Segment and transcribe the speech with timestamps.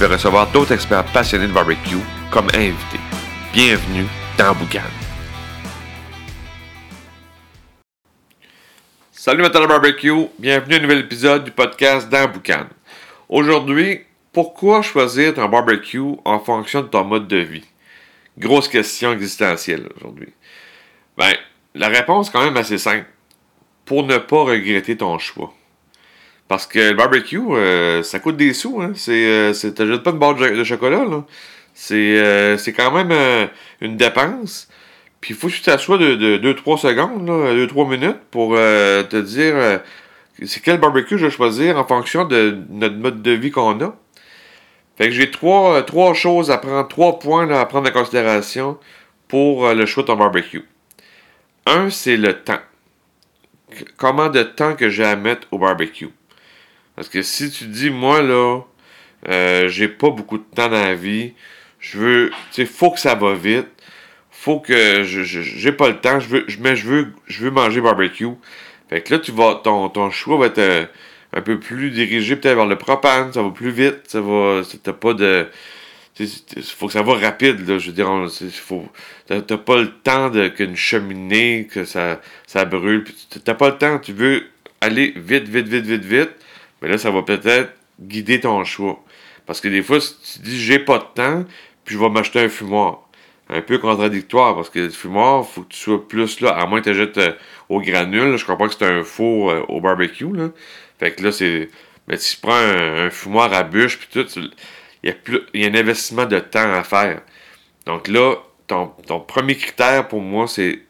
[0.00, 1.98] vais recevoir d'autres experts passionnés de barbecue
[2.30, 3.00] comme invités.
[3.52, 4.06] Bienvenue
[4.38, 4.80] dans Boucan.
[9.12, 12.64] Salut Matin barbecue, bienvenue à un nouvel épisode du podcast dans Boucan.
[13.28, 14.00] Aujourd'hui,
[14.32, 17.66] pourquoi choisir ton barbecue en fonction de ton mode de vie?
[18.38, 20.32] Grosse question existentielle aujourd'hui.
[21.18, 21.34] Ben,
[21.74, 23.04] la réponse est quand même assez simple.
[23.84, 25.52] Pour ne pas regretter ton choix.
[26.50, 28.82] Parce que le barbecue, euh, ça coûte des sous.
[28.82, 28.90] Hein?
[28.96, 31.04] C'est, euh, c'est, t'achètes pas une barre de, chocolat.
[31.04, 31.24] Là.
[31.74, 33.46] C'est, euh, c'est quand même euh,
[33.80, 34.68] une dépense.
[35.20, 39.80] Puis il faut que tu t'assoies de 2-3 secondes, 2-3 minutes pour te dire
[40.44, 43.94] c'est quel barbecue je vais choisir en fonction de notre mode de vie qu'on a.
[44.98, 48.76] Fait que j'ai trois, trois choses à prendre, trois points à prendre en considération
[49.28, 50.64] pour le choix de ton barbecue.
[51.66, 52.62] Un, c'est le temps.
[53.96, 56.08] Comment de temps que j'ai à mettre au barbecue?
[57.00, 58.60] Parce que si tu dis, moi, là,
[59.26, 61.32] euh, j'ai pas beaucoup de temps dans la vie,
[61.78, 63.68] je veux, tu sais, faut que ça va vite,
[64.30, 66.18] faut que, je, j'ai pas le temps,
[66.60, 68.26] mais je veux, manger barbecue.
[68.90, 70.84] Fait que là, tu vas, ton, ton choix va être euh,
[71.32, 74.92] un peu plus dirigé peut-être vers le propane, ça va plus vite, ça va, t'as
[74.92, 75.46] pas de,
[76.18, 76.28] il
[76.62, 78.10] faut que ça va rapide, là, je veux dire,
[79.26, 83.04] t'as, pas le temps qu'une cheminée, que ça, ça brûle,
[83.42, 84.44] t'as pas le temps, tu veux
[84.82, 86.30] aller vite, vite, vite, vite, vite,
[86.80, 89.02] mais là, ça va peut-être guider ton choix.
[89.46, 91.44] Parce que des fois, si tu dis j'ai pas de temps,
[91.84, 93.08] puis je vais m'acheter un fumoir.
[93.48, 96.80] Un peu contradictoire, parce que le fumoir, faut que tu sois plus là, à moins
[96.80, 97.32] que tu jettes euh,
[97.68, 98.36] au granule.
[98.36, 100.32] je crois pas que c'est un four euh, au barbecue.
[100.32, 100.50] Là.
[100.98, 101.68] Fait que là, c'est.
[102.06, 104.40] Mais si tu prends un, fumoir à bûche, puis tout,
[105.02, 105.14] il
[105.54, 107.22] y, a un investissement de temps à faire.
[107.86, 110.80] Donc là, ton, ton premier critère pour moi, c'est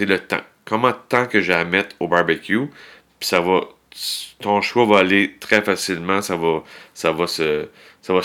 [0.00, 0.42] le temps.
[0.64, 2.66] Comment de temps que j'ai à mettre au barbecue,
[3.18, 3.62] puis ça va
[4.40, 7.68] ton choix va aller très facilement, ça va, se,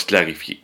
[0.06, 0.62] clarifier.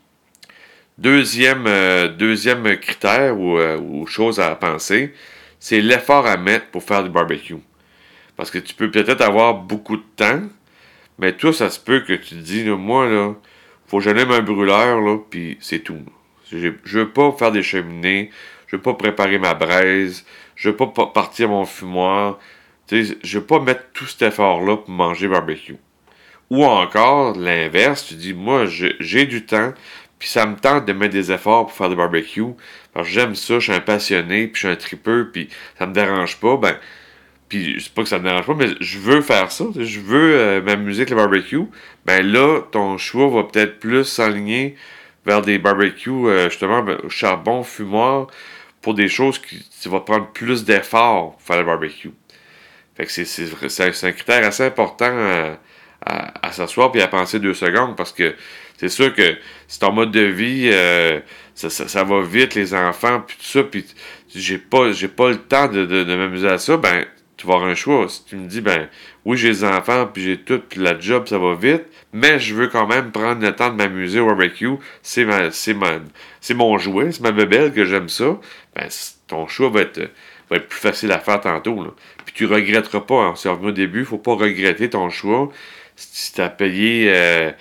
[0.98, 5.14] Deuxième, euh, critère euh, ou, chose à penser,
[5.60, 7.56] c'est l'effort à mettre pour faire du barbecue.
[8.36, 10.42] Parce que tu peux peut-être avoir beaucoup de temps,
[11.18, 13.34] mais toi, ça se peut que tu te dis, moi, là,
[13.88, 16.00] faut que j'allume un brûleur, puis c'est tout.
[16.52, 18.30] Je veux pas faire des cheminées,
[18.68, 20.26] je veux pas préparer ma braise,
[20.56, 22.40] je veux pas partir mon fumoir,
[22.92, 25.78] je ne veux pas mettre tout cet effort-là pour manger barbecue.
[26.50, 29.74] Ou encore, l'inverse, tu dis, moi, j'ai du temps,
[30.20, 32.44] puis ça me tente de mettre des efforts pour faire du barbecue,
[32.94, 35.94] parce j'aime ça, je suis un passionné, puis je suis un tripeux, puis ça me
[35.94, 36.76] dérange pas, ben,
[37.48, 40.36] puis c'est pas que ça me dérange pas, mais je veux faire ça, je veux
[40.36, 41.66] euh, m'amuser avec le barbecue,
[42.06, 44.76] ben là, ton choix va peut-être plus s'aligner
[45.26, 48.28] vers des barbecues, euh, justement, ben, charbon, fumoir,
[48.82, 52.12] pour des choses qui, tu vas prendre plus d'efforts pour faire le barbecue.
[53.08, 55.58] C'est un critère assez important
[56.06, 58.36] à, s'asseoir et à penser deux secondes parce que
[58.78, 59.36] c'est sûr que
[59.68, 61.20] si ton mode de vie, euh,
[61.54, 63.86] ça, va vite, les enfants, puis tout ça, puis
[64.34, 67.06] j'ai pas, pas le temps de, m'amuser à ça, ben,
[67.38, 68.08] tu vas avoir un choix.
[68.10, 68.88] Si tu me dis, ben,
[69.26, 71.84] oui, j'ai des enfants, puis j'ai tout, puis la job, ça va vite,
[72.14, 75.76] mais je veux quand même prendre le temps de m'amuser au barbecue, c'est ma, c'est
[76.40, 78.40] c'est mon jouet, c'est ma bébelle que j'aime ça,
[78.76, 78.88] ben,
[79.28, 80.10] ton choix va être,
[80.52, 81.92] va être plus facile à faire tantôt, là.
[82.26, 83.24] Puis tu regretteras pas.
[83.24, 83.34] Hein.
[83.36, 85.50] C'est au début, faut pas regretter ton choix.
[85.96, 87.54] Si tu as payé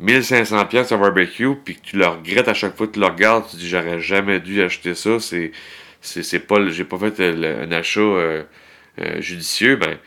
[0.00, 3.00] 1500 euh, pièces à barbecue, puis que tu le regrettes à chaque fois que tu
[3.00, 5.52] le regardes, tu dis j'aurais jamais dû acheter ça, c'est
[6.00, 8.44] c'est pas j'ai pas fait un achat euh,
[9.00, 9.98] euh, judicieux, ben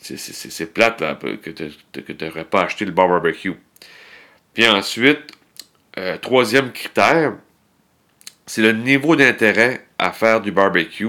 [0.00, 1.02] c'est plate
[1.40, 3.54] que tu n'aurais pas acheté le bar barbecue.
[4.52, 5.32] Puis ensuite,
[6.20, 7.34] troisième critère,
[8.46, 11.08] c'est le niveau d'intérêt à faire du barbecue.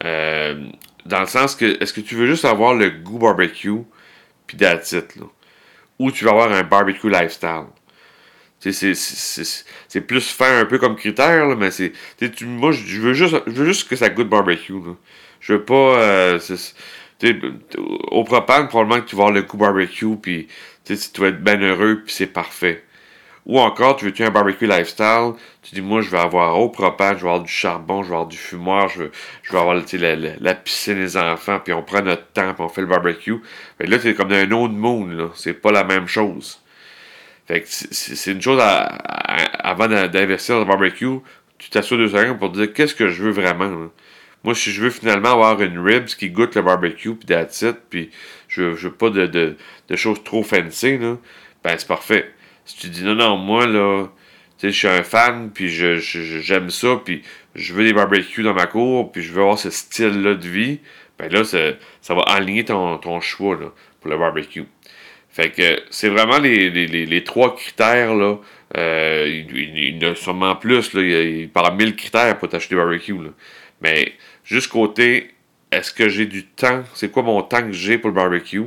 [0.00, 3.82] Dans le sens que, est-ce que tu veux juste avoir le goût barbecue,
[4.46, 5.02] puis that's là?
[5.98, 7.66] Ou tu veux avoir un barbecue lifestyle?
[8.60, 11.92] C'est plus fin un peu comme critère, là, mais c'est.
[12.42, 14.72] Moi, je veux, juste, je veux juste que ça goûte barbecue.
[14.72, 14.94] Là.
[15.40, 15.74] Je veux pas.
[16.00, 16.38] Euh,
[18.10, 20.48] au propane, probablement que tu vas avoir le goût barbecue, puis
[20.84, 22.84] tu vas être bien heureux, puis c'est parfait.
[23.48, 25.32] Ou encore, tu veux-tu un barbecue lifestyle?
[25.62, 28.14] Tu dis, moi, je vais avoir au propane, je vais avoir du charbon, je vais
[28.14, 29.12] avoir du fumoir, je veux,
[29.42, 32.68] je vais avoir la, la, piscine des enfants, puis on prend notre temps, puis on
[32.68, 33.36] fait le barbecue.
[33.78, 35.30] Fait là, c'est comme un autre moon, là.
[35.34, 36.60] C'est pas la même chose.
[37.46, 38.84] Fait que c'est une chose à,
[39.66, 41.20] avant d'investir dans le barbecue,
[41.56, 43.88] tu t'assures deux secondes pour te dire qu'est-ce que je veux vraiment.
[44.44, 48.10] Moi, si je veux finalement avoir une ribs qui goûte le barbecue, puis that's puis
[48.48, 51.16] je, veux pas de, de, choses trop fancy, là,
[51.64, 52.30] ben c'est parfait.
[52.68, 54.08] Si tu dis non, non, moi, là,
[54.58, 57.22] tu sais, je suis un fan, puis je, j'aime ça, puis
[57.54, 60.80] je veux des barbecues dans ma cour, puis je veux avoir ce style-là de vie,
[61.18, 61.58] ben là, ça,
[62.02, 64.66] ça va aligner ton, ton choix là, pour le barbecue.
[65.30, 68.36] Fait que c'est vraiment les, les, les, trois critères, là.
[68.76, 71.00] Euh, il, y en a sûrement plus, là.
[71.00, 73.30] Il, parle mille critères pour t'acheter barbecue, là.
[73.80, 74.12] Mais
[74.44, 75.30] juste côté,
[75.72, 76.84] est-ce que j'ai du temps?
[76.92, 78.66] C'est quoi mon temps que j'ai pour le barbecue?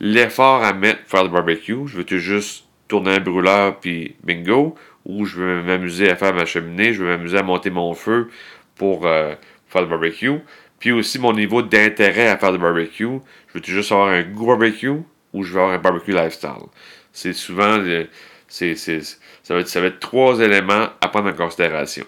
[0.00, 4.74] L'effort à mettre pour faire le barbecue, je veux-tu juste tourner un brûleur puis bingo?
[5.06, 8.28] Ou je veux m'amuser à faire ma cheminée, je veux m'amuser à monter mon feu
[8.76, 9.34] pour euh,
[9.66, 10.40] faire le barbecue?
[10.78, 13.18] Puis aussi mon niveau d'intérêt à faire le barbecue.
[13.48, 15.00] Je veux-tu juste avoir un goût barbecue
[15.32, 16.68] ou je veux avoir un barbecue lifestyle?
[17.14, 18.04] C'est souvent, euh,
[18.46, 22.04] c'est, ça, va être, ça va être trois éléments à prendre en considération.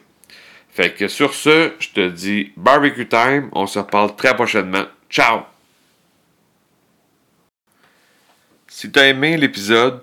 [0.69, 3.48] Fait que sur ce, je te dis barbecue time.
[3.52, 4.84] On se reparle très prochainement.
[5.08, 5.44] Ciao!
[8.69, 10.02] Si tu as aimé l'épisode,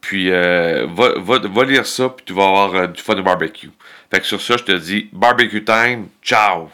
[0.00, 3.70] Puis euh, va, lire ça, puis tu vas avoir euh, du fun au barbecue.
[4.10, 6.08] Fait que sur ça, je te dis barbecue time.
[6.22, 6.70] Ciao!